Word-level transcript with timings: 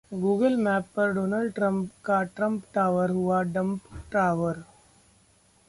Google 0.13 0.55
map 0.57 0.85
पर 0.95 1.11
Donald 1.13 1.53
Trump 1.53 1.91
का 2.05 2.21
Trump 2.23 2.63
tower 2.73 3.09
हुआ 3.09 3.41
डंप 3.43 3.79
टावर 4.11 4.63